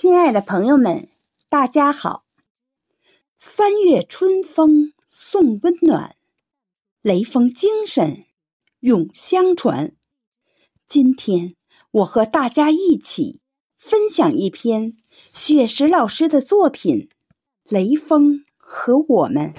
[0.00, 1.10] 亲爱的朋友们，
[1.50, 2.24] 大家好！
[3.36, 6.16] 三月春风送温暖，
[7.02, 8.24] 雷锋精神
[8.78, 9.94] 永相传。
[10.86, 11.54] 今天
[11.90, 13.42] 我和大家一起
[13.76, 14.96] 分享一篇
[15.34, 16.96] 雪石老师的作品
[17.64, 19.52] 《雷锋和我们》。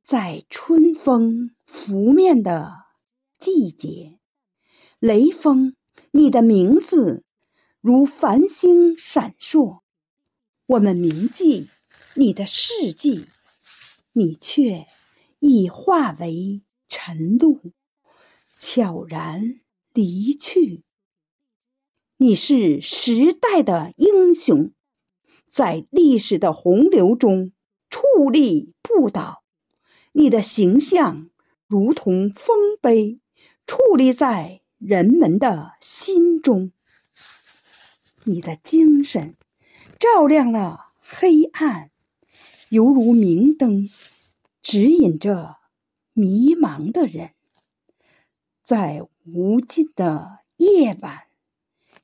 [0.00, 2.70] 在春风拂面的
[3.36, 4.20] 季节，
[5.00, 5.74] 雷锋，
[6.12, 7.24] 你的名字。
[7.80, 9.82] 如繁星闪烁，
[10.66, 11.68] 我们铭记
[12.14, 13.26] 你的事迹，
[14.12, 14.86] 你却
[15.38, 17.60] 已化为晨露，
[18.56, 19.58] 悄然
[19.92, 20.82] 离去。
[22.16, 24.72] 你是时代的英雄，
[25.46, 27.52] 在历史的洪流中
[27.88, 29.44] 矗立不倒。
[30.10, 31.30] 你的形象
[31.68, 33.20] 如同丰碑，
[33.68, 36.72] 矗立在人们的心中。
[38.24, 39.36] 你的精神
[39.98, 41.90] 照亮了黑暗，
[42.68, 43.88] 犹如明灯，
[44.60, 45.56] 指引着
[46.12, 47.30] 迷茫的人。
[48.62, 51.22] 在无尽的夜晚，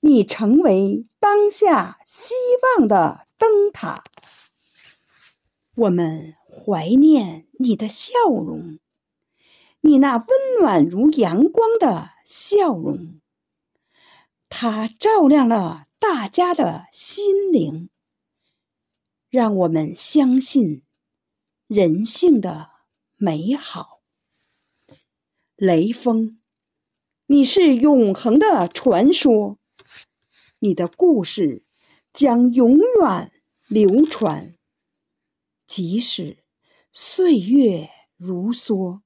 [0.00, 2.32] 你成为当下希
[2.78, 4.02] 望的灯塔。
[5.74, 8.78] 我们怀念你的笑容，
[9.80, 10.26] 你那温
[10.58, 13.20] 暖如阳光的笑容，
[14.48, 15.86] 它照亮了。
[16.06, 17.88] 大家的心灵，
[19.30, 20.82] 让我们相信
[21.66, 22.68] 人性的
[23.16, 24.02] 美好。
[25.56, 26.38] 雷锋，
[27.24, 29.58] 你是永恒的传说，
[30.58, 31.64] 你的故事
[32.12, 33.32] 将永远
[33.66, 34.54] 流传。
[35.66, 36.36] 即使
[36.92, 37.88] 岁月
[38.18, 39.00] 如梭，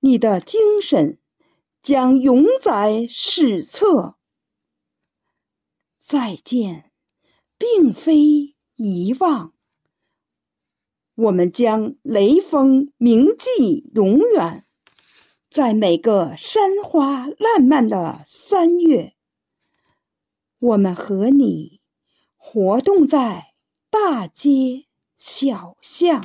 [0.00, 1.20] 你的精神
[1.80, 4.16] 将永载史册。
[6.10, 6.90] 再见，
[7.56, 9.54] 并非遗忘。
[11.14, 14.66] 我们将雷锋铭记永远，
[15.48, 19.14] 在每个山花烂漫的三月，
[20.58, 21.80] 我们和你
[22.34, 23.54] 活动在
[23.88, 24.86] 大街
[25.16, 26.24] 小巷。